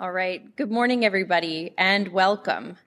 [0.00, 0.56] All right.
[0.56, 2.78] Good morning, everybody, and welcome.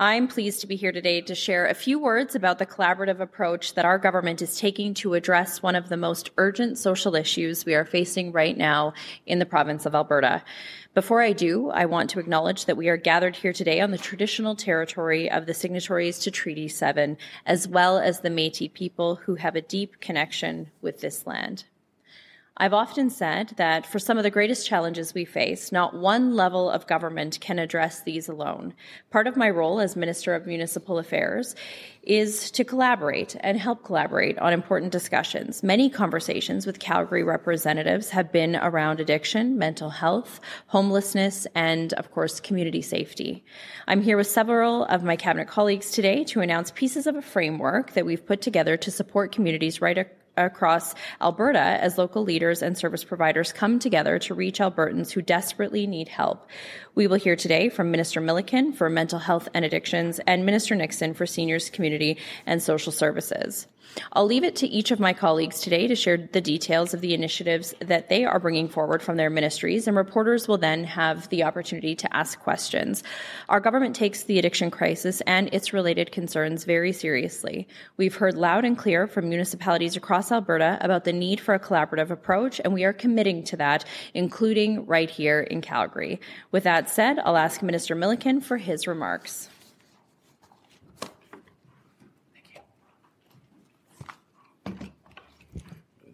[0.00, 3.74] I'm pleased to be here today to share a few words about the collaborative approach
[3.74, 7.74] that our government is taking to address one of the most urgent social issues we
[7.74, 8.94] are facing right now
[9.26, 10.42] in the province of Alberta.
[10.94, 13.98] Before I do, I want to acknowledge that we are gathered here today on the
[13.98, 19.34] traditional territory of the signatories to Treaty 7, as well as the Metis people who
[19.34, 21.64] have a deep connection with this land.
[22.62, 26.70] I've often said that for some of the greatest challenges we face, not one level
[26.70, 28.72] of government can address these alone.
[29.10, 31.56] Part of my role as Minister of Municipal Affairs
[32.04, 35.64] is to collaborate and help collaborate on important discussions.
[35.64, 42.38] Many conversations with Calgary representatives have been around addiction, mental health, homelessness, and of course,
[42.38, 43.44] community safety.
[43.88, 47.94] I'm here with several of my cabinet colleagues today to announce pieces of a framework
[47.94, 49.98] that we've put together to support communities right
[50.36, 55.86] across Alberta as local leaders and service providers come together to reach Albertans who desperately
[55.86, 56.46] need help.
[56.94, 61.14] We will hear today from Minister Milliken for Mental Health and Addictions and Minister Nixon
[61.14, 63.66] for Seniors, Community and Social Services.
[64.12, 67.14] I'll leave it to each of my colleagues today to share the details of the
[67.14, 71.44] initiatives that they are bringing forward from their ministries, and reporters will then have the
[71.44, 73.02] opportunity to ask questions.
[73.48, 77.68] Our government takes the addiction crisis and its related concerns very seriously.
[77.96, 82.10] We've heard loud and clear from municipalities across Alberta about the need for a collaborative
[82.10, 86.20] approach, and we are committing to that, including right here in Calgary.
[86.50, 89.48] With that said, I'll ask Minister Milliken for his remarks.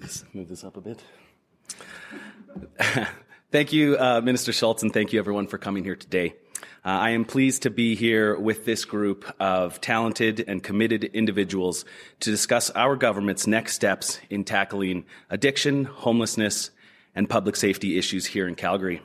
[0.09, 1.03] Let's move this up a bit.
[3.53, 6.34] thank you, uh, Minister Schulz, and thank you everyone for coming here today.
[6.83, 11.84] Uh, I am pleased to be here with this group of talented and committed individuals
[12.20, 16.70] to discuss our government's next steps in tackling addiction, homelessness,
[17.15, 19.03] and public safety issues here in Calgary.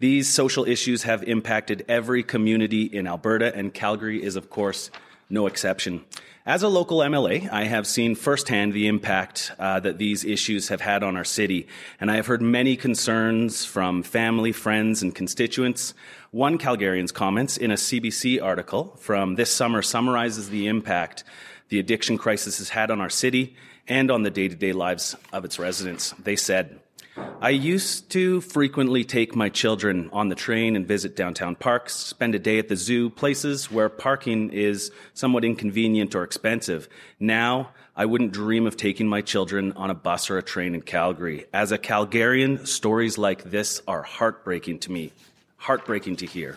[0.00, 4.90] These social issues have impacted every community in Alberta, and Calgary is, of course,
[5.32, 6.04] no exception.
[6.44, 10.80] As a local MLA, I have seen firsthand the impact uh, that these issues have
[10.80, 11.66] had on our city,
[11.98, 15.94] and I have heard many concerns from family, friends, and constituents.
[16.32, 21.24] One Calgarian's comments in a CBC article from this summer summarizes the impact
[21.70, 23.56] the addiction crisis has had on our city
[23.88, 26.12] and on the day to day lives of its residents.
[26.22, 26.80] They said,
[27.16, 32.34] I used to frequently take my children on the train and visit downtown parks, spend
[32.34, 36.88] a day at the zoo, places where parking is somewhat inconvenient or expensive.
[37.20, 40.82] Now, I wouldn't dream of taking my children on a bus or a train in
[40.82, 41.44] Calgary.
[41.52, 45.12] As a Calgarian, stories like this are heartbreaking to me,
[45.58, 46.56] heartbreaking to hear.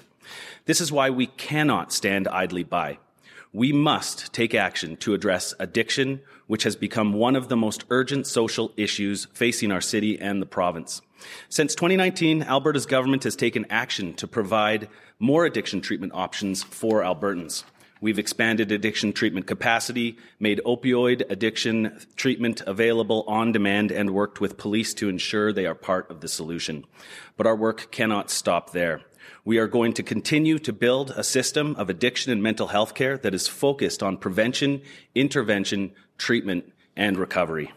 [0.65, 2.99] This is why we cannot stand idly by.
[3.55, 8.27] We must take action to address addiction, which has become one of the most urgent
[8.27, 11.01] social issues facing our city and the province.
[11.47, 14.89] Since 2019, Alberta's government has taken action to provide
[15.19, 17.63] more addiction treatment options for Albertans.
[18.01, 24.57] We've expanded addiction treatment capacity, made opioid addiction treatment available on demand, and worked with
[24.57, 26.83] police to ensure they are part of the solution.
[27.37, 29.03] But our work cannot stop there.
[29.47, 33.15] We are going to continue to build a system of addiction and mental health care
[33.19, 34.81] that is focused on prevention,
[35.13, 37.71] intervention, treatment, and recovery.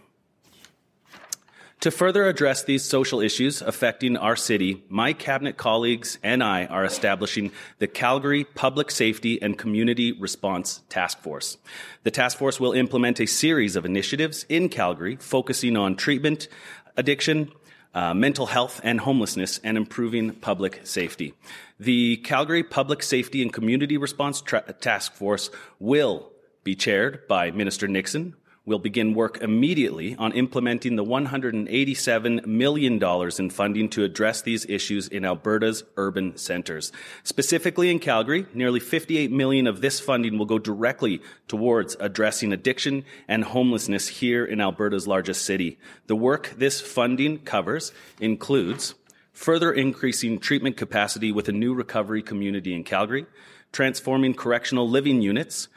[1.80, 6.86] To further address these social issues affecting our city, my cabinet colleagues and I are
[6.86, 11.58] establishing the Calgary Public Safety and Community Response Task Force.
[12.02, 16.48] The task force will implement a series of initiatives in Calgary focusing on treatment,
[16.96, 17.52] addiction,
[17.94, 21.34] uh, mental health and homelessness, and improving public safety.
[21.80, 26.30] The Calgary Public Safety and Community Response Tra- Task Force will
[26.64, 28.34] be chaired by Minister Nixon,
[28.68, 33.02] will begin work immediately on implementing the $187 million
[33.38, 36.92] in funding to address these issues in Alberta's urban centres.
[37.24, 43.04] Specifically in Calgary, nearly 58 million of this funding will go directly towards addressing addiction
[43.26, 45.78] and homelessness here in Alberta's largest city.
[46.06, 47.90] The work this funding covers
[48.20, 48.94] includes
[49.32, 53.24] further increasing treatment capacity with a new recovery community in Calgary,
[53.72, 55.68] transforming correctional living units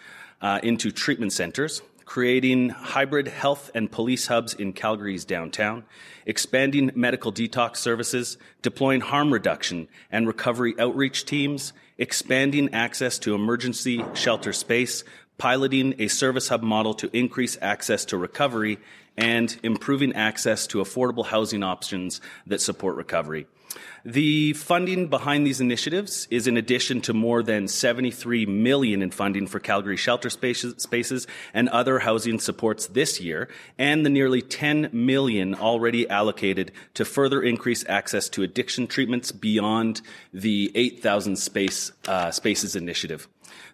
[0.41, 5.81] uh, into treatment centers, creating hybrid health and police hubs in Calgary's downtown,
[6.25, 14.03] expanding medical detox services, deploying harm reduction and recovery outreach teams, expanding access to emergency
[14.13, 15.05] shelter space,
[15.37, 18.77] piloting a service hub model to increase access to recovery,
[19.15, 23.47] and improving access to affordable housing options that support recovery.
[24.03, 29.45] The funding behind these initiatives is in addition to more than 73 million in funding
[29.45, 35.53] for Calgary shelter spaces, and other housing supports this year, and the nearly 10 million
[35.53, 40.01] already allocated to further increase access to addiction treatments beyond
[40.33, 43.27] the 8,000 space, uh, spaces initiative.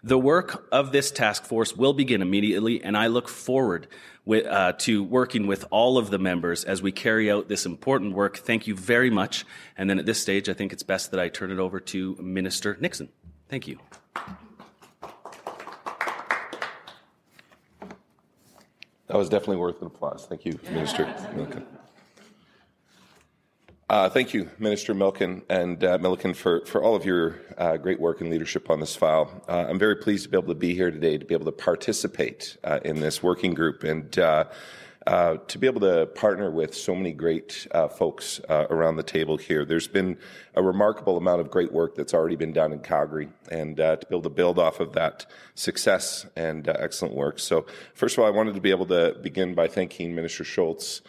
[0.04, 3.88] The work of this task force will begin immediately, and I look forward
[4.28, 8.14] with, uh, to working with all of the members as we carry out this important
[8.14, 8.38] work.
[8.38, 9.46] Thank you very much.
[9.78, 12.16] And then at this stage, I think it's best that I turn it over to
[12.20, 13.10] Minister Nixon.
[13.50, 13.80] Thank you.
[19.08, 20.26] That was definitely worth an applause.
[20.26, 21.66] Thank you, Minister Milliken.
[23.90, 28.02] Uh, thank you, Minister Milken and uh, Milliken, for, for all of your uh, great
[28.02, 29.42] work and leadership on this file.
[29.48, 31.54] Uh, I'm very pleased to be able to be here today to be able to
[31.54, 34.20] participate uh, in this working group and
[35.08, 37.66] uh, to be able to partner with so many great
[37.98, 39.66] folks around the table here.
[39.66, 40.18] There's been
[40.54, 44.16] a remarkable amount of great work that's already been done in Calgary, and to be
[44.16, 45.26] able to build off of that
[45.56, 47.40] success and excellent work.
[47.40, 47.66] So,
[47.96, 51.02] first of all, I wanted to be able to begin by thanking Minister Schulz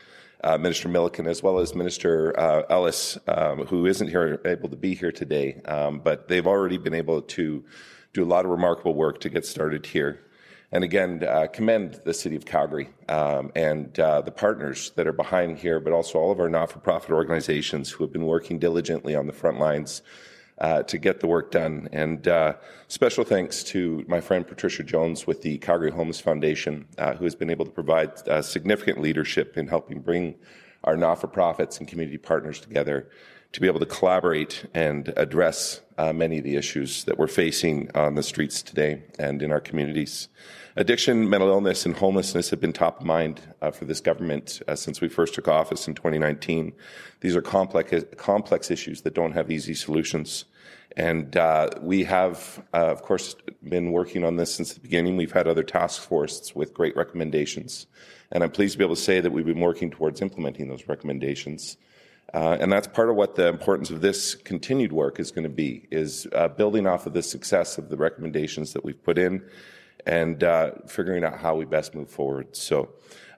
[0.44, 4.76] uh, Minister Milliken, as well as Minister uh, Ellis, um, who isn't here able to
[4.76, 7.64] be here today, um, but they've already been able to
[8.12, 10.20] do a lot of remarkable work to get started here.
[10.70, 15.14] And again, uh, commend the City of Calgary um, and uh, the partners that are
[15.14, 19.26] behind here, but also all of our not-for-profit organizations who have been working diligently on
[19.26, 20.02] the front lines
[20.60, 21.88] uh, to get the work done.
[21.92, 22.54] And uh,
[22.88, 27.34] special thanks to my friend Patricia Jones with the Calgary Homeless Foundation, uh, who has
[27.34, 30.34] been able to provide uh, significant leadership in helping bring
[30.84, 33.08] our not for profits and community partners together
[33.52, 37.90] to be able to collaborate and address uh, many of the issues that we're facing
[37.94, 40.28] on the streets today and in our communities.
[40.76, 44.76] Addiction, mental illness, and homelessness have been top of mind uh, for this government uh,
[44.76, 46.72] since we first took office in 2019.
[47.20, 50.44] These are complex, complex issues that don't have easy solutions.
[50.96, 53.34] And uh, we have, uh, of course,
[53.68, 55.16] been working on this since the beginning.
[55.16, 57.86] We've had other task forces with great recommendations.
[58.30, 60.86] And I'm pleased to be able to say that we've been working towards implementing those
[60.86, 61.76] recommendations.
[62.34, 65.48] Uh, and that's part of what the importance of this continued work is going to
[65.48, 69.42] be, is uh, building off of the success of the recommendations that we've put in
[70.06, 72.54] and uh, figuring out how we best move forward.
[72.54, 72.90] So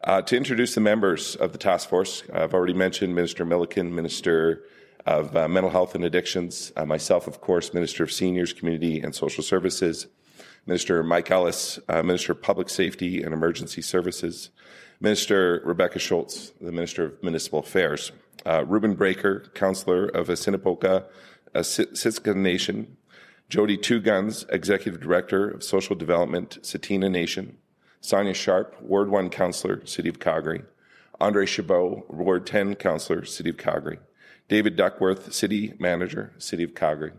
[0.03, 4.65] uh, to introduce the members of the task force, I've already mentioned Minister Milliken, Minister
[5.07, 9.15] of uh, Mental Health and Addictions, uh, myself, of course, Minister of Seniors, Community and
[9.15, 10.09] Social Services,
[10.67, 14.51] Minister Mike Ellis, Minister of Public Safety and Emergency Services,
[15.01, 18.13] Minister Rebecca Schulz, the Minister of Municipal Affairs,
[18.47, 21.05] uh, Ruben Breaker, councillor of Assiniboia,
[21.55, 22.97] uh, Siksika Nation,
[23.49, 27.59] Jody Two Guns, Executive Director of Social Development, Tsuut'ina Nation,
[28.01, 30.63] Sonya Sharp, Ward 1 counselor, City of Calgary,
[31.21, 33.99] Andre Chabot, Ward 10 counselor, City of Calgary,
[34.49, 37.13] David Duckworth, City Manager, City of Calgary,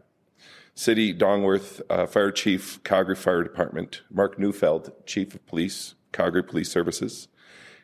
[0.74, 6.72] Steve Dongworth, uh, Fire Chief, Calgary Fire Department, Mark Neufeld, Chief of Police, Calgary Police
[6.72, 7.28] Services,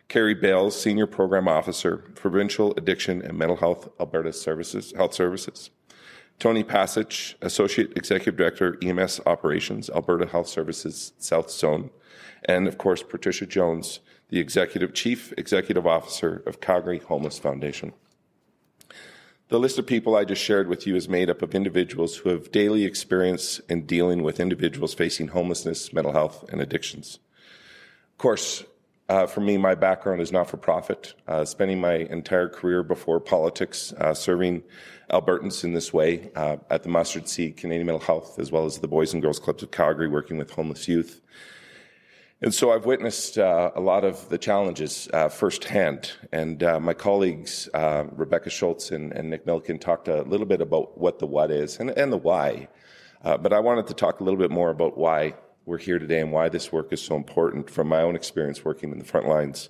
[0.07, 5.69] Carrie Bales, Senior Program Officer, Provincial Addiction and Mental Health Alberta Services, Health Services.
[6.39, 11.89] Tony Passage, Associate Executive Director, EMS Operations, Alberta Health Services South Zone.
[12.45, 13.99] And of course, Patricia Jones,
[14.29, 17.93] the Executive Chief Executive Officer of Calgary Homeless Foundation.
[19.49, 22.29] The list of people I just shared with you is made up of individuals who
[22.29, 27.19] have daily experience in dealing with individuals facing homelessness, mental health, and addictions.
[28.11, 28.65] Of course,
[29.09, 31.13] uh, for me, my background is not for profit.
[31.27, 34.61] Uh, spending my entire career before politics, uh, serving
[35.09, 38.79] Albertans in this way uh, at the Mustard Seed, Canadian Mental Health, as well as
[38.79, 41.21] the Boys and Girls Clubs of Calgary, working with homeless youth.
[42.41, 46.11] And so I've witnessed uh, a lot of the challenges uh, firsthand.
[46.31, 51.17] And my colleagues, Rebecca Schulz and, and, Nick Milliken, talked a little bit about what
[51.17, 52.67] the what is and, and the why.
[53.23, 55.33] but I wanted to talk a little bit more about why
[55.67, 58.89] we're here today and why this work is so important from my own experience working
[58.89, 59.69] in the front lines.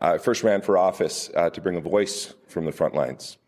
[0.00, 3.38] I first ran for office uh, to bring a voice from the front lines.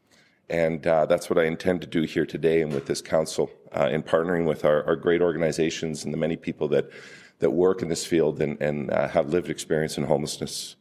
[0.49, 3.89] And uh, that's what I intend to do here today and with this council uh,
[3.91, 6.91] in partnering with our, our, great organizations and the many people that,
[7.41, 10.77] that work in this field and, and uh, have lived experience in homelessness.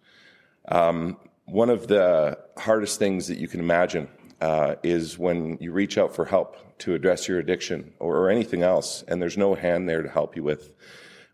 [0.67, 4.09] Um, one of the hardest things that you can imagine
[4.41, 8.63] uh, is when you reach out for help to address your addiction or, or, anything
[8.63, 10.71] else, and there's no hand there to help you with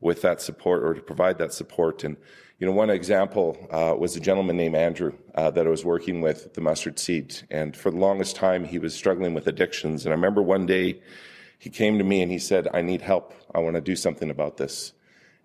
[0.02, 2.04] with that support or to provide that support.
[2.04, 2.18] And
[2.60, 6.22] you know, one example uh, was a gentleman named Andrew uh, that I was working
[6.22, 10.06] with the mustard seed, and for the longest time he was struggling with addictions.
[10.06, 11.02] And I remember one day
[11.60, 13.34] he came to me and he said, "I need help.
[13.54, 14.94] I want to do something about this."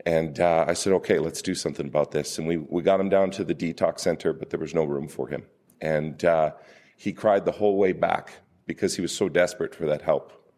[0.06, 3.10] And uh, I said, "Okay, let's do something about this." And we we got him
[3.10, 5.42] down to the detox center, but there was no room for him,
[5.80, 6.52] and uh,
[7.00, 8.30] he cried the whole way back
[8.66, 10.54] because he was so desperate for that help.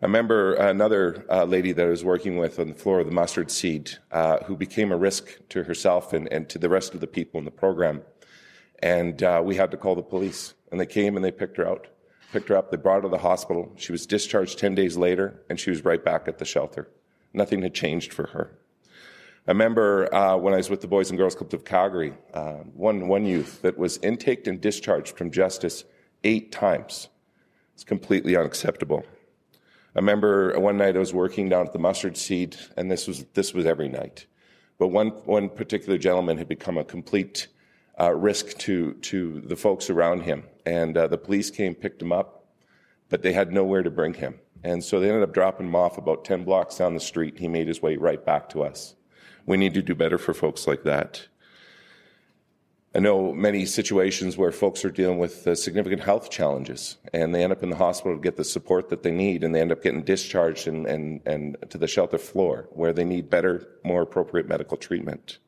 [0.00, 3.12] I remember another uh, lady that I was working with on the floor of the
[3.12, 7.00] mustard seed uh, who became a risk to herself and, and, to the rest of
[7.00, 8.00] the people in the program.
[8.78, 10.54] And uh, we had to call the police.
[10.72, 11.86] And they came and they picked her out,
[12.32, 12.70] picked her up.
[12.70, 13.70] They brought her to the hospital.
[13.76, 16.88] She was discharged 10 days later, and she was right back at the shelter.
[17.34, 18.58] Nothing had changed for her.
[19.48, 22.56] I remember uh, when I was with the Boys and Girls Club of Calgary, uh,
[22.74, 25.84] one, one youth that was intaked and discharged from justice
[26.22, 27.08] eight times.
[27.72, 29.06] It's completely unacceptable.
[29.96, 33.24] I remember one night I was working down at the mustard seed, and this was
[33.32, 34.26] this was every night.
[34.76, 37.48] But one one particular gentleman had become a complete
[37.98, 42.12] uh, risk to to the folks around him, and uh, the police came, picked him
[42.12, 42.44] up,
[43.08, 45.96] but they had nowhere to bring him, and so they ended up dropping him off
[45.96, 47.38] about ten blocks down the street.
[47.38, 48.94] He made his way right back to us.
[49.48, 51.26] We need to do better for folks like that.
[52.94, 57.42] I know many situations where folks are dealing with uh, significant health challenges and they
[57.42, 59.72] end up in the hospital to get the support that they need and they end
[59.72, 64.02] up getting discharged and, and, and to the shelter floor where they need better, more
[64.02, 65.38] appropriate medical treatment.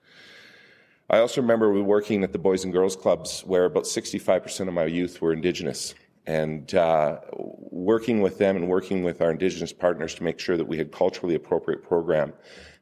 [1.10, 4.86] I also remember working at the Boys and Girls Clubs where about 65% of my
[4.86, 5.94] youth were Indigenous
[6.30, 10.64] and uh, working with them and working with our Indigenous partners to make sure that
[10.64, 12.32] we had culturally appropriate program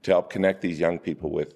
[0.02, 1.55] to help connect these young people with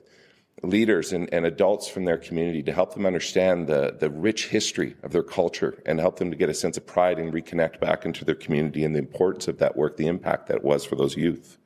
[0.62, 4.96] leaders and, and, adults from their community to help them understand the, the rich history
[5.02, 8.06] of their culture and help them to get a sense of pride and reconnect back
[8.06, 11.14] into their community and the importance of that work, the impact that was for those
[11.14, 11.58] youth.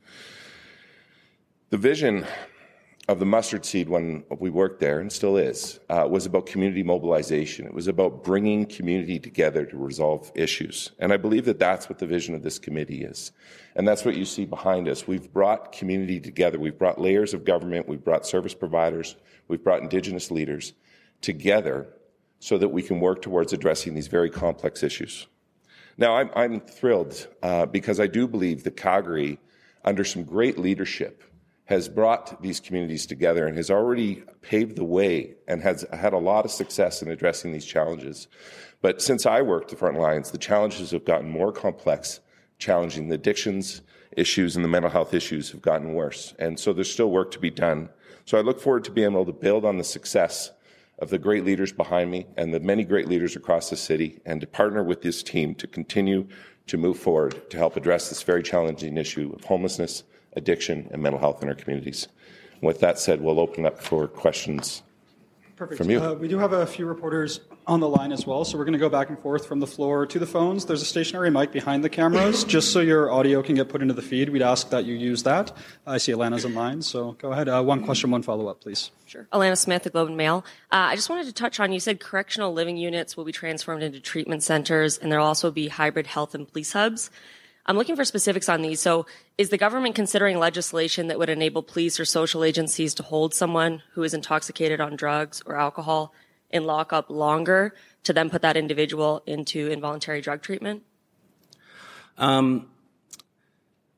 [1.71, 2.27] The vision
[3.09, 6.83] of the mustard seed when we worked there and still is uh, was about community
[6.83, 7.65] mobilization.
[7.65, 10.91] It was about bringing community together to resolve issues.
[10.99, 13.31] And i believe that that's what the vision of this committee is.
[13.77, 15.07] And that's what you see behind us.
[15.07, 16.59] We've brought community together.
[16.59, 17.89] We've brought layers of government.
[17.89, 19.15] We've brought service providers.
[19.47, 20.73] We've brought indigenous leaders
[21.21, 21.89] together
[22.41, 25.29] so that we can work towards addressing these very complex issues.
[25.97, 29.39] Now i'm, I'm thrilled uh, because i do believe that calgary
[29.85, 31.23] under some great leadership
[31.67, 36.19] has brought these communities together and has already paved the way and has had a
[36.19, 38.29] lot of success in addressing these challenges.
[38.81, 42.21] But since I worked the front lines, the challenges have gotten more complex,
[42.59, 43.09] challenging.
[43.09, 43.83] The addictions
[44.17, 46.35] issues and the mental health issues have gotten worse.
[46.39, 47.91] And so there's still work to be done.
[48.25, 50.53] So I look forward to being able to build on the success
[50.99, 54.41] of the great leaders behind me and the many great leaders across the city and
[54.41, 56.27] to partner with this team to continue
[56.67, 60.05] to move forward to help address this very challenging issue of homelessness
[60.37, 62.09] addiction, and mental health in our communities.
[62.61, 64.83] With that said, we'll open up for questions
[65.57, 65.79] Perfect.
[65.79, 66.01] from you.
[66.01, 68.75] Uh, we do have a few reporters on the line as well, so we're going
[68.75, 70.67] to go back and forth from the floor to the phones.
[70.67, 73.95] There's a stationary mic behind the cameras, just so your audio can get put into
[73.95, 74.29] the feed.
[74.29, 75.57] We'd ask that you use that.
[75.87, 77.49] I see Alana's in line, so go ahead.
[77.49, 78.91] Uh, one question, one follow up, please.
[79.07, 79.27] Sure.
[79.33, 80.45] Alana Smith, the Globe and Mail.
[80.71, 83.83] Uh, I just wanted to touch on you said correctional living units will be transformed
[83.83, 87.11] into treatment centers, and there'll also be hybrid health and police hubs.
[87.67, 88.81] I'm looking for specifics on these.
[88.81, 89.07] So,
[89.37, 93.83] is the government considering legislation that would enable police or social agencies to hold someone
[93.93, 96.15] who is intoxicated on drugs or alcohol
[96.51, 100.85] in lockup longer to then put that individual into involuntary drug treatment?
[102.19, 102.69] Um,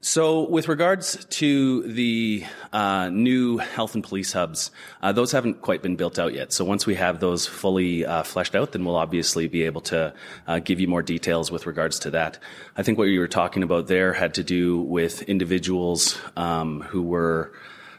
[0.00, 4.70] so, with regards to the uh, new health and police hubs,
[5.02, 6.52] uh, those haven't quite been built out yet.
[6.52, 10.14] So, once we have those fully uh, fleshed out, then we'll obviously be able to
[10.46, 12.38] uh, give you more details with regards to that.
[12.76, 17.02] I think what you were talking about there had to do with individuals um, who
[17.02, 17.52] were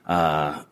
[0.05, 0.63] uh,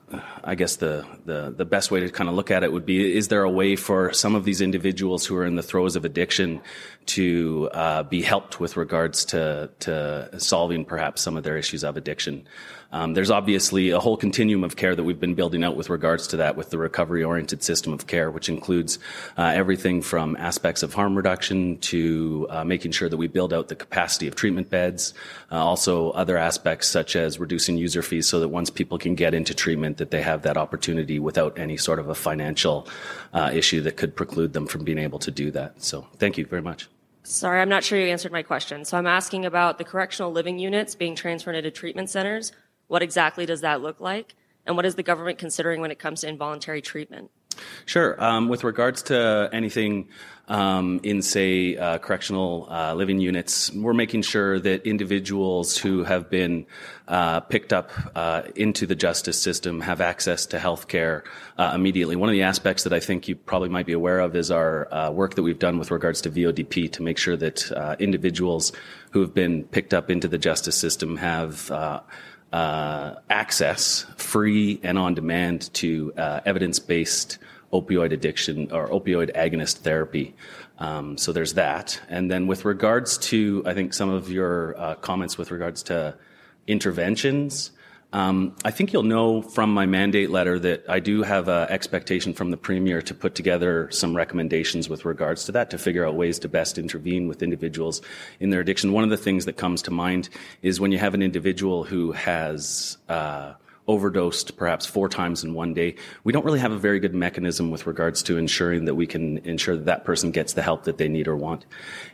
[0.47, 3.15] I guess the, the, the best way to kind of look at it would be:
[3.17, 6.05] Is there a way for some of these individuals who are in the throes of
[6.05, 6.61] addiction
[7.07, 11.97] to uh, be helped with regards to to solving perhaps some of their issues of
[11.97, 12.47] addiction?
[12.91, 16.27] Um, there's obviously a whole continuum of care that we've been building out with regards
[16.27, 18.99] to that with the recovery oriented system of care, which includes
[19.37, 23.67] uh, everything from aspects of harm reduction to uh, making sure that we build out
[23.67, 25.13] the capacity of treatment beds,
[25.51, 29.33] uh, also other aspects such as reducing user fees so that once people can get
[29.33, 32.87] into treatment that they have that opportunity without any sort of a financial
[33.33, 35.81] uh, issue that could preclude them from being able to do that.
[35.83, 36.87] So thank you very much.
[37.23, 38.85] Sorry, I'm not sure you answered my question.
[38.85, 42.53] So I'm asking about the correctional living units being transferred into treatment centers.
[42.87, 44.33] What exactly does that look like?
[44.65, 47.31] And what is the government considering when it comes to involuntary treatment?
[47.85, 48.21] Sure.
[48.23, 50.09] Um, with regards to anything
[50.47, 56.29] um, in, say, uh, correctional uh, living units, we're making sure that individuals who have
[56.29, 56.65] been
[57.07, 61.25] uh, picked up uh, into the justice system have access to health care
[61.57, 62.15] uh, immediately.
[62.15, 64.93] One of the aspects that I think you probably might be aware of is our
[64.93, 68.71] uh, work that we've done with regards to VODP to make sure that individuals
[69.11, 71.69] who have been picked up into the justice system have
[72.53, 77.37] uh, access, free and on demand, to uh, evidence based
[77.73, 80.35] opioid addiction or opioid agonist therapy.
[80.79, 81.99] Um, so there's that.
[82.07, 86.15] And then with regards to, I think some of your uh, comments with regards to
[86.67, 87.71] interventions,
[88.13, 92.33] um, I think you'll know from my mandate letter that I do have an expectation
[92.33, 96.15] from the Premier to put together some recommendations with regards to that to figure out
[96.15, 98.01] ways to best intervene with individuals
[98.39, 98.93] in their addiction.
[98.93, 100.29] One of the things that comes to mind
[100.61, 103.53] is when you have an individual who has uh,
[103.87, 107.71] overdosed perhaps four times in one day, we don't really have a very good mechanism
[107.71, 110.97] with regards to ensuring that we can ensure that that person gets the help that
[110.97, 111.65] they need or want.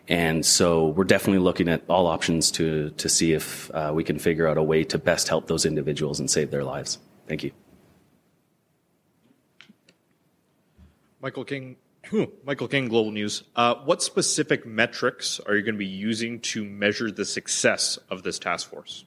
[0.07, 4.19] And so we're definitely looking at all options to, to see if uh, we can
[4.19, 6.99] figure out a way to best help those individuals and save their lives.
[7.27, 7.51] Thank you.
[11.21, 11.77] Michael King,
[12.43, 13.43] Michael King, Global News.
[13.55, 18.23] Uh, what specific metrics are you going to be using to measure the success of
[18.23, 19.05] this task force?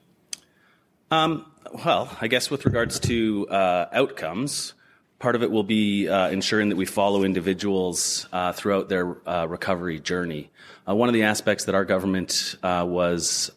[1.09, 1.45] Um,
[1.85, 4.73] well, I guess with regards to uh, outcomes,
[5.19, 9.45] part of it will be uh, ensuring that we follow individuals uh, throughout their uh,
[9.45, 10.49] recovery journey.
[10.87, 13.51] Uh, one of the aspects that our government uh, was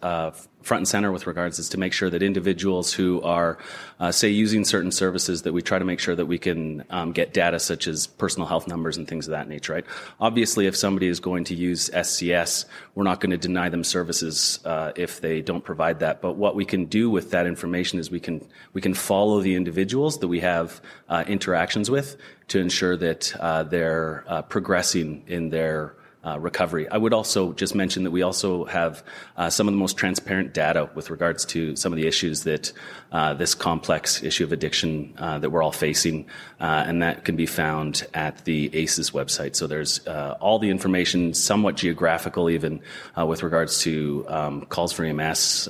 [0.63, 3.59] front and center with regards is to make sure that individuals who are,
[3.99, 7.13] uh, say, using certain services, that we try to make sure that we can um,
[7.13, 9.85] get data such as personal health numbers and things of that nature, right?
[10.21, 14.61] Obviously, if somebody is going to use SCS, we're not going to deny them services
[14.65, 16.21] uh, if they don't provide that.
[16.21, 19.55] But what we can do with that information is we can we can follow the
[19.55, 22.17] individuals that we have uh, interactions with
[22.49, 26.89] to ensure that uh, they're uh, progressing in their uh, recovery.
[26.89, 29.03] I would also just mention that we also have
[29.37, 32.73] uh, some of the most transparent data with regards to some of the issues that
[33.13, 36.27] uh, this complex issue of addiction uh, that we're all facing,
[36.61, 39.57] uh, and that can be found at the ACES website.
[39.57, 42.81] So there's uh, all the information, somewhat geographical even,
[43.17, 45.69] with regards to um, calls for EMS,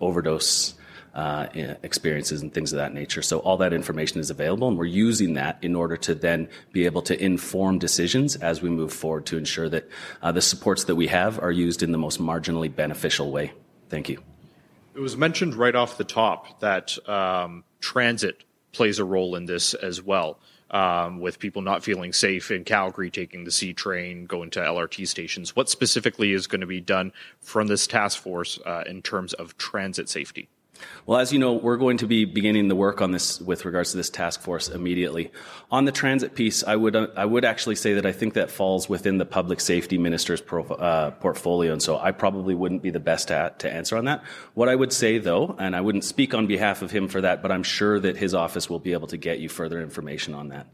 [0.00, 0.74] overdose
[1.14, 1.46] uh,
[1.82, 3.22] experiences and things of that nature.
[3.22, 6.86] So all that information is available, and we're using that in order to then be
[6.86, 9.88] able to inform decisions as we move forward to ensure that
[10.22, 13.52] uh, the supports that we have are used in the most marginally beneficial way.
[13.88, 14.20] Thank you.
[14.94, 19.74] It was mentioned right off the top that um, transit plays a role in this
[19.74, 20.38] as well.
[20.70, 25.06] Um, with people not feeling safe in Calgary, taking the C train, going to LRT
[25.06, 25.54] stations.
[25.54, 29.56] What specifically is going to be done from this task force uh, in terms of
[29.56, 30.48] transit safety?
[31.06, 33.90] Well, as you know, we're going to be beginning the work on this with regards
[33.90, 35.32] to this task force immediately.
[35.70, 38.50] On the transit piece, I would uh, I would actually say that I think that
[38.50, 43.00] falls within the public safety minister's uh, portfolio, and so I probably wouldn't be the
[43.00, 44.24] best at to answer on that.
[44.54, 47.42] What I would say, though, and I wouldn't speak on behalf of him for that,
[47.42, 50.48] but I'm sure that his office will be able to get you further information on
[50.48, 50.66] that.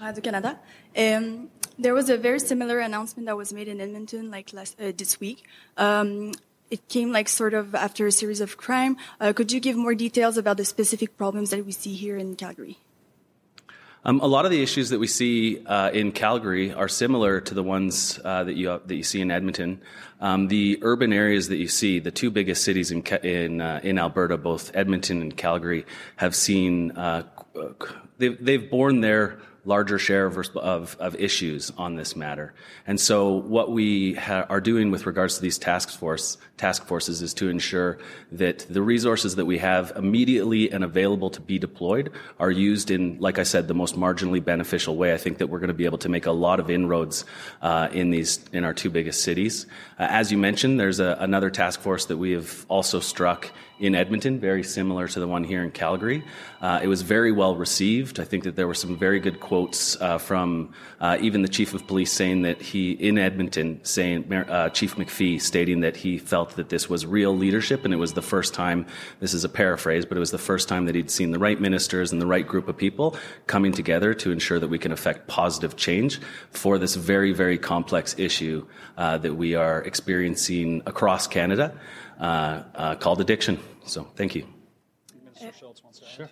[0.00, 0.58] Radio-Canada.
[0.96, 4.92] Um, there was a very similar announcement that was made in Edmonton, like last uh,
[4.96, 5.44] this week.
[5.76, 6.32] Um,
[6.70, 8.96] it came like sort of after a series of crime.
[9.20, 12.34] Uh, could you give more details about the specific problems that we see here in
[12.36, 12.78] Calgary?
[14.04, 17.54] Um, a lot of the issues that we see uh, in Calgary are similar to
[17.54, 19.80] the ones uh, that you that you see in Edmonton.
[20.20, 23.98] Um, the urban areas that you see, the two biggest cities in in uh, in
[23.98, 25.86] Alberta, both Edmonton and Calgary,
[26.16, 27.24] have seen uh,
[28.18, 32.54] they've they've borne their larger share of, of, of, issues on this matter.
[32.86, 37.20] And so what we ha- are doing with regards to these task force task forces
[37.20, 37.98] is to ensure
[38.32, 43.18] that the resources that we have immediately and available to be deployed are used in,
[43.18, 45.12] like I said, the most marginally beneficial way.
[45.12, 47.24] I think that we're going to be able to make a lot of inroads
[47.60, 49.66] uh, in these in our two biggest cities.
[49.98, 53.94] Uh, as you mentioned, there's a, another task force that we have also struck in
[53.94, 56.24] Edmonton, very similar to the one here in Calgary.
[56.60, 58.18] Uh, it was very well received.
[58.18, 61.74] I think that there were some very good quotes uh, from uh, even the chief
[61.74, 66.56] of police saying that he, in Edmonton, saying uh, Chief McFee stating that he felt
[66.56, 68.86] that this was real leadership, and it was the first time.
[69.20, 71.60] This is a paraphrase, but it was the first time that he'd seen the right
[71.60, 75.26] ministers and the right group of people coming together to ensure that we can affect
[75.26, 81.78] positive change for this very, very complex issue uh, that we are experiencing across Canada
[82.18, 83.58] Uh, uh, called addiction.
[83.84, 84.46] So thank you.
[86.14, 86.30] Sure.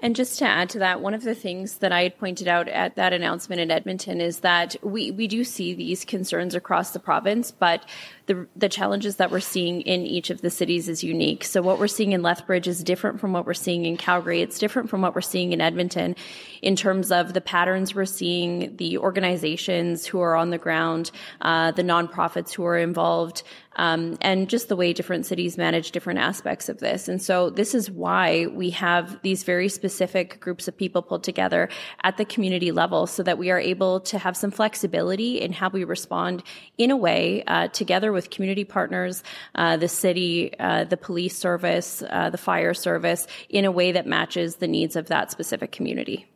[0.00, 2.68] And just to add to that, one of the things that I had pointed out
[2.68, 7.00] at that announcement in Edmonton is that we, we do see these concerns across the
[7.00, 7.84] province, but
[8.28, 11.44] the, the challenges that we're seeing in each of the cities is unique.
[11.44, 14.42] So what we're seeing in Lethbridge is different from what we're seeing in Calgary.
[14.42, 16.14] It's different from what we're seeing in Edmonton
[16.62, 21.10] in terms of the patterns we're seeing, the organizations who are on the ground,
[21.40, 23.42] uh, the nonprofits who are involved,
[23.76, 27.08] um, and just the way different cities manage different aspects of this.
[27.08, 31.68] And so this is why we have these very specific groups of people pulled together
[32.02, 35.68] at the community level so that we are able to have some flexibility in how
[35.68, 36.42] we respond
[36.76, 39.22] in a way uh, together with community partners,
[39.54, 44.06] uh, the city, uh, the police service, uh, the fire service, in a way that
[44.06, 46.26] matches the needs of that specific community.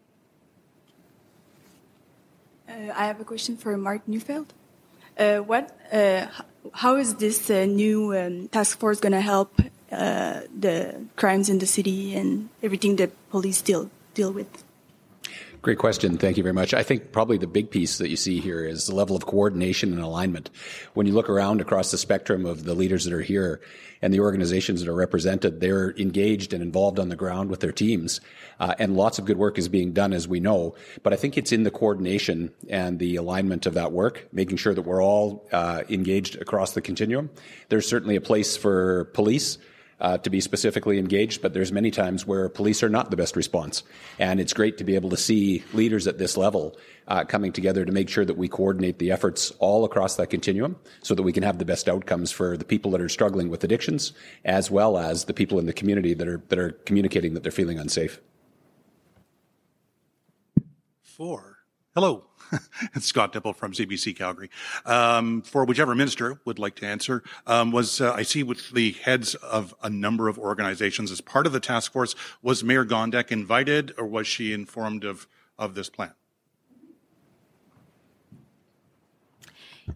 [2.68, 4.52] Uh, I have a question for Mark Neufeld.
[5.18, 6.26] Uh, what, uh,
[6.72, 12.14] how is this new um, task force going to help the crimes in the city
[12.14, 14.64] and everything that police deal deal with?
[15.62, 16.18] Great question.
[16.18, 16.74] Thank you very much.
[16.74, 19.92] I think probably the big piece that you see here is the level of coordination
[19.92, 20.50] and alignment.
[20.94, 23.60] When you look around across the spectrum of the leaders that are here
[24.02, 27.70] and the organizations that are represented, they're engaged and involved on the ground with their
[27.70, 28.20] teams.
[28.58, 30.74] Uh, and lots of good work is being done, as we know.
[31.04, 34.74] But I think it's in the coordination and the alignment of that work, making sure
[34.74, 37.30] that we're all uh, engaged across the continuum.
[37.68, 39.58] There's certainly a place for police
[40.02, 43.36] uh, to be specifically engaged, but there's many times where police are not the best
[43.36, 43.84] response.
[44.18, 47.84] And it's great to be able to see leaders at this level uh, coming together
[47.84, 51.32] to make sure that we coordinate the efforts all across that continuum so that we
[51.32, 54.12] can have the best outcomes for the people that are struggling with addictions,
[54.44, 57.52] as well as the people in the community that are, that are communicating that they're
[57.52, 58.20] feeling unsafe.
[61.00, 61.61] Four.
[61.94, 62.24] Hello.
[62.94, 64.48] it's Scott Dippel from CBC Calgary.
[64.86, 68.92] Um, for whichever minister would like to answer, um, was uh, I see with the
[68.92, 72.14] heads of a number of organizations as part of the task force.
[72.40, 75.26] Was Mayor Gondek invited, or was she informed of
[75.58, 76.14] of this plan?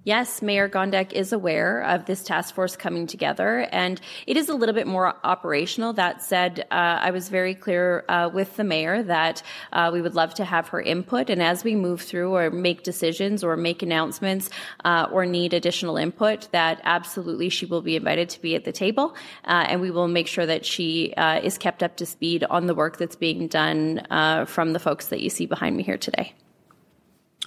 [0.07, 4.55] Yes, Mayor Gondek is aware of this task force coming together, and it is a
[4.55, 5.95] little bit more operational.
[5.95, 9.43] That said, uh, I was very clear uh, with the mayor that
[9.73, 12.85] uh, we would love to have her input, and as we move through or make
[12.85, 14.49] decisions or make announcements
[14.85, 18.71] uh, or need additional input, that absolutely she will be invited to be at the
[18.71, 22.45] table, uh, and we will make sure that she uh, is kept up to speed
[22.49, 24.07] on the work that's being done
[24.47, 26.33] from the folks that you see behind me here today.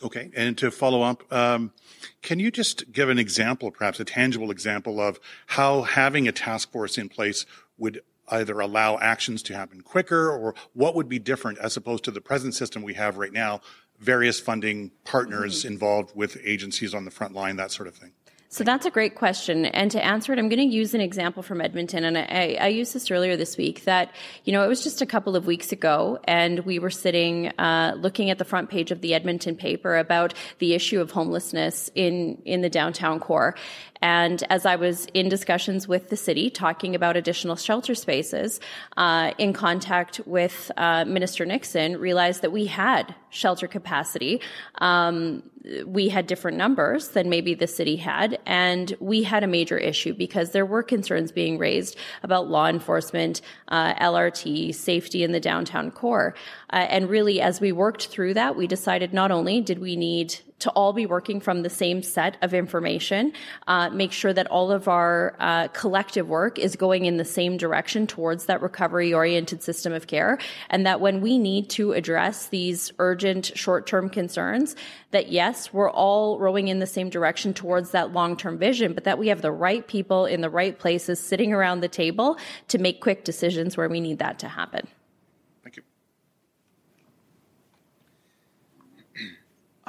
[0.02, 1.72] Okay, and to follow up, um,
[2.22, 6.72] can you just give an example, perhaps a tangible example of how having a task
[6.72, 7.46] force in place
[7.78, 12.12] would either allow actions to happen quicker or what would be different as opposed to
[12.12, 13.60] the present system we have right now,
[14.00, 15.74] various funding partners mm-hmm.
[15.74, 18.12] involved with agencies on the front line, that sort of thing?
[18.52, 19.68] So that's a great question.
[19.68, 22.04] And to answer it, I'm going to use an example from Edmonton.
[22.04, 24.12] And I, I, used this earlier this week that,
[24.44, 27.94] you know, it was just a couple of weeks ago and we were sitting, uh,
[27.96, 32.42] looking at the front page of the Edmonton paper about the issue of homelessness in,
[32.44, 33.54] in the downtown core.
[34.02, 38.60] And as I was in discussions with the city talking about additional shelter spaces,
[38.98, 44.42] uh, in contact with uh, Minister Nixon, realized that we had shelter capacity.
[44.80, 45.44] Um,
[45.86, 50.14] we had different numbers than maybe the city had, and we had a major issue
[50.14, 55.92] because there were concerns being raised about law enforcement, uh, LRT, safety in the downtown
[55.92, 56.34] core.
[56.72, 60.40] Uh, and really, as we worked through that, we decided not only did we need
[60.60, 63.34] to all be working from the same set of information,
[63.68, 67.58] uh, make sure that all of our uh, collective work is going in the same
[67.58, 70.38] direction towards that recovery oriented system of care.
[70.70, 74.76] And that when we need to address these urgent short term concerns,
[75.12, 79.06] that yes, we're all rowing in the same direction towards that long term vision, but
[79.06, 82.78] that we have the right people in the right places sitting around the table to
[82.78, 84.88] make quick decisions where we need that to happen.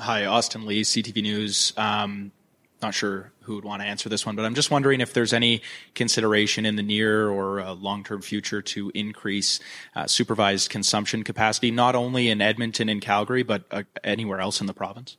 [0.01, 1.75] Hi, Austin Lee, CTV News.
[1.77, 2.33] Um,
[2.81, 5.35] not sure who would want to answer this one, but I'm just wondering if there's
[5.35, 5.61] any
[5.95, 9.61] consideration in the near or uh, long-term future to increase
[9.95, 14.67] uh, supervised consumption capacity, not only in Edmonton and Calgary, but uh, anywhere else in
[14.67, 15.19] the province.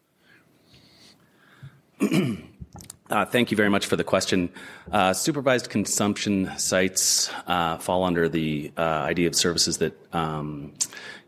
[3.10, 4.50] Uh, thank you very much for the question.
[4.89, 10.72] Uh, supervised consumption sites uh, fall under the idea of services that um,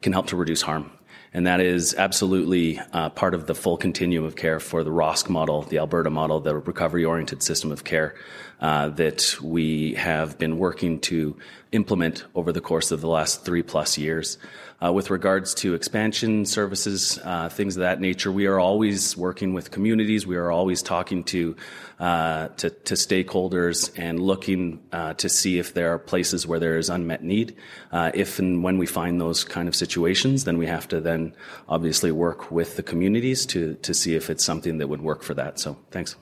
[0.01, 0.89] can help to reduce harm.
[1.33, 5.29] And that is absolutely uh, part of the full continuum of care for the ROSC
[5.29, 8.15] model, the Alberta model, the recovery oriented system of care
[8.63, 11.35] uh, that we have been working to
[11.73, 14.37] implement over the course of the last three plus years.
[14.81, 19.53] Uh, with regards to expansion services, uh, things of that nature, we are always working
[19.53, 20.25] with communities.
[20.25, 21.55] We are always talking to
[21.99, 26.77] uh, to, to, stakeholders and looking uh, to see if there are places where there
[26.77, 27.55] is unmet need.
[27.91, 31.33] Uh, if and when we find those kind of situations, then we have to then
[31.69, 35.33] obviously work with the communities to to see if it's something that would work for
[35.33, 35.59] that.
[35.59, 36.15] So, thanks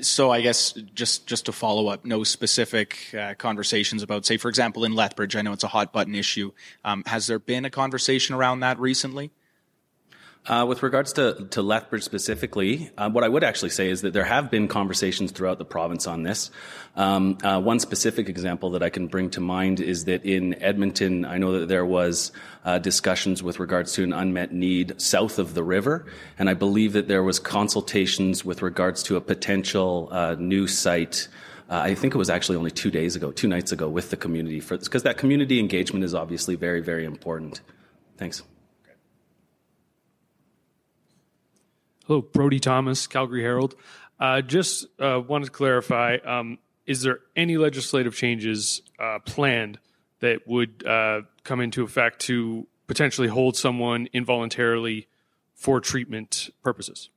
[0.00, 4.48] so I guess just just to follow up, no specific uh, conversations about, say, for
[4.48, 5.36] example, in Lethbridge.
[5.36, 6.52] I know it's a hot button issue.
[6.84, 9.30] Um, has there been a conversation around that recently?
[10.46, 14.14] Uh, with regards to, to Lethbridge specifically, uh, what I would actually say is that
[14.14, 16.50] there have been conversations throughout the province on this.
[16.96, 21.26] Um, uh, one specific example that I can bring to mind is that in Edmonton,
[21.26, 22.32] I know that there was
[22.64, 26.06] uh, discussions with regards to an unmet need south of the river,
[26.38, 31.28] and I believe that there was consultations with regards to a potential uh, new site.
[31.68, 34.16] Uh, I think it was actually only two days ago, two nights ago, with the
[34.16, 37.60] community because that community engagement is obviously very, very important.
[38.16, 38.42] Thanks.
[42.10, 43.76] Hello, Brodie Thomas, Calgary Herald.
[44.18, 49.78] Uh, just uh, wanted to clarify um, is there any legislative changes uh, planned
[50.18, 55.06] that would uh, come into effect to potentially hold someone involuntarily
[55.54, 57.10] for treatment purposes?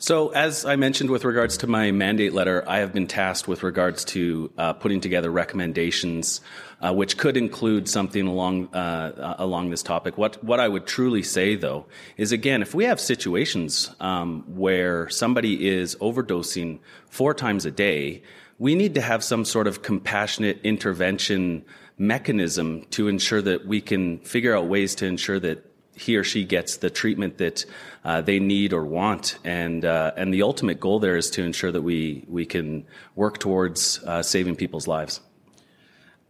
[0.00, 3.64] So, as I mentioned with regards to my mandate letter, I have been tasked with
[3.64, 6.40] regards to uh, putting together recommendations,
[6.80, 10.16] uh, which could include something along uh, along this topic.
[10.16, 15.08] What what I would truly say, though, is again, if we have situations um, where
[15.08, 16.78] somebody is overdosing
[17.10, 18.22] four times a day,
[18.58, 21.64] we need to have some sort of compassionate intervention
[21.98, 25.67] mechanism to ensure that we can figure out ways to ensure that
[25.98, 27.64] he or she gets the treatment that
[28.04, 29.38] uh, they need or want.
[29.44, 33.38] And, uh, and the ultimate goal there is to ensure that we, we can work
[33.38, 35.20] towards uh, saving people's lives.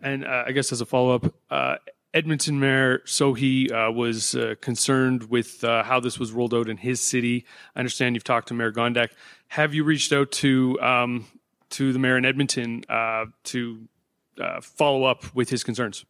[0.02, 1.76] And uh, I guess as a follow up, uh,
[2.14, 7.44] Edmonton Mayor Sohi uh, was concerned with how this was rolled out in his city.
[7.76, 9.10] I understand you've talked to Mayor Gondek.
[9.48, 11.26] Have you reached out to um,
[11.70, 12.82] to the mayor in Edmonton
[13.44, 13.88] to
[14.62, 16.06] follow up with his concerns?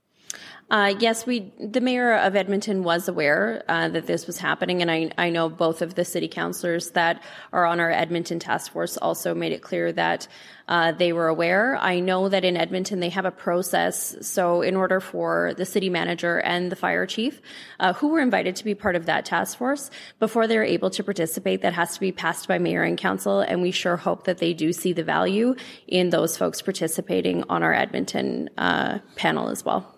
[0.70, 1.50] Uh, yes, we.
[1.58, 5.48] The mayor of Edmonton was aware uh, that this was happening, and I, I know
[5.48, 7.22] both of the city councilors that
[7.54, 10.28] are on our Edmonton task force also made it clear that
[10.68, 11.78] uh, they were aware.
[11.78, 14.14] I know that in Edmonton they have a process.
[14.20, 17.40] So, in order for the city manager and the fire chief,
[17.80, 21.02] uh, who were invited to be part of that task force, before they're able to
[21.02, 23.40] participate, that has to be passed by mayor and council.
[23.40, 25.54] And we sure hope that they do see the value
[25.86, 29.97] in those folks participating on our Edmonton uh, panel as well.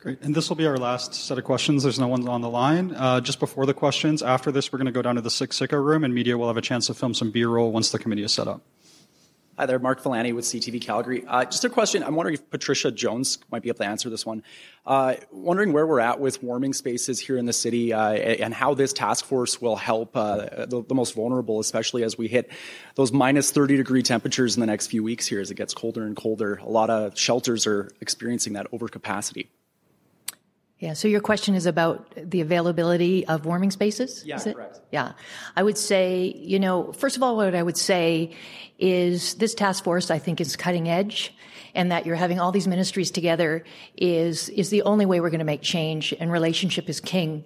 [0.00, 0.20] Great.
[0.22, 1.82] And this will be our last set of questions.
[1.82, 2.94] There's no one on the line.
[2.94, 5.82] Uh, just before the questions, after this, we're going to go down to the Siksika
[5.82, 8.32] room, and media will have a chance to film some B-roll once the committee is
[8.32, 8.62] set up.
[9.58, 11.24] Hi there, Mark Villani with CTV Calgary.
[11.26, 12.04] Uh, just a question.
[12.04, 14.44] I'm wondering if Patricia Jones might be able to answer this one.
[14.86, 18.74] Uh, wondering where we're at with warming spaces here in the city uh, and how
[18.74, 22.52] this task force will help uh, the, the, most vulnerable, especially as we hit
[22.94, 26.04] those minus 30 degree temperatures in the next few weeks here as it gets colder
[26.04, 26.60] and colder.
[26.62, 29.48] A lot of shelters are experiencing that overcapacity.
[30.78, 34.24] Yeah, so your question is about the availability of warming spaces?
[34.24, 34.80] Yeah, correct.
[34.92, 35.12] Yeah.
[35.56, 38.36] I would say, you know, first of all, what I would say
[38.78, 41.34] is this task force, I think, is cutting edge
[41.74, 43.64] and that you're having all these ministries together
[43.96, 47.44] is, is the only way we're going to make change and relationship is king.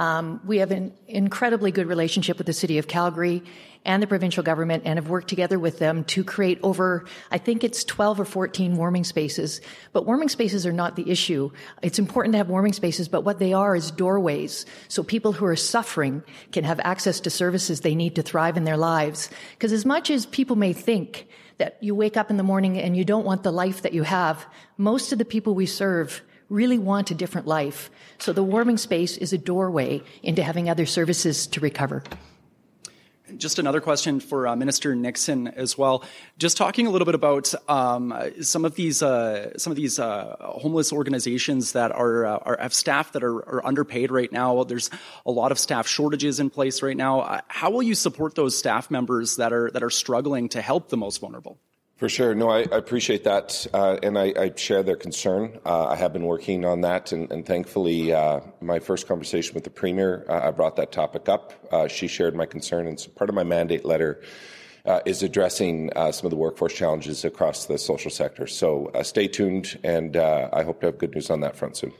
[0.00, 3.42] Um, we have an incredibly good relationship with the city of Calgary
[3.84, 7.62] and the provincial government and have worked together with them to create over, I think
[7.62, 9.60] it's 12 or 14 warming spaces.
[9.92, 11.50] But warming spaces are not the issue.
[11.82, 14.64] It's important to have warming spaces, but what they are is doorways.
[14.88, 18.64] So people who are suffering can have access to services they need to thrive in
[18.64, 19.28] their lives.
[19.50, 22.96] Because as much as people may think that you wake up in the morning and
[22.96, 24.46] you don't want the life that you have,
[24.78, 27.90] most of the people we serve really want a different life.
[28.18, 32.02] So the warming space is a doorway into having other services to recover.
[33.36, 36.04] Just another question for uh, Minister Nixon as well.
[36.36, 40.34] Just talking a little bit about um, some of these uh, some of these uh,
[40.40, 44.64] homeless organizations that are, uh, are have staff that are, are, underpaid right now.
[44.64, 44.90] There's
[45.24, 47.20] a lot of staff shortages in place right now.
[47.20, 50.88] Uh, how will you support those staff members that are that are struggling to help
[50.88, 51.58] the most vulnerable?
[52.00, 52.34] For sure.
[52.34, 55.60] No, I, I appreciate that, uh, and I, I, share their concern.
[55.66, 59.64] Uh, I have been working on that, and, and thankfully, uh, my first conversation with
[59.64, 61.52] the Premier, uh, I brought that topic up.
[61.70, 64.22] Uh, she shared my concern, and so part of my mandate letter
[64.86, 68.46] uh, is addressing some of the workforce challenges across the social sector.
[68.46, 71.92] So stay tuned, and I hope to have good news on that front soon.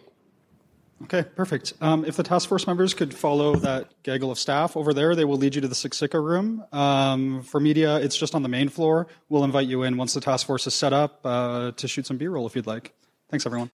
[1.04, 1.72] Okay, perfect.
[1.80, 5.24] Um, if the task force members could follow that gaggle of staff over there, they
[5.24, 6.64] will lead you to the Siksika room.
[6.72, 9.06] Um, for media, it's just on the main floor.
[9.28, 12.16] We'll invite you in once the task force is set up uh, to shoot some
[12.16, 12.92] B roll if you'd like.
[13.28, 13.68] Thanks, everyone.